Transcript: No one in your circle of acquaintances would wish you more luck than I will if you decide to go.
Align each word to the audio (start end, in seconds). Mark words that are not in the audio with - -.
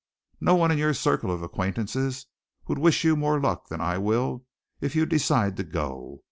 No 0.39 0.55
one 0.55 0.71
in 0.71 0.79
your 0.79 0.95
circle 0.95 1.29
of 1.29 1.43
acquaintances 1.43 2.25
would 2.67 2.79
wish 2.79 3.03
you 3.03 3.15
more 3.15 3.39
luck 3.39 3.67
than 3.69 3.81
I 3.81 3.99
will 3.99 4.43
if 4.79 4.95
you 4.95 5.05
decide 5.05 5.55
to 5.57 5.63
go. 5.63 6.19